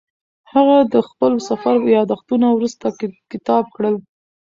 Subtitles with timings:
[0.53, 2.85] هغه د خپل سفر یادښتونه وروسته
[3.31, 3.95] کتاب کړل.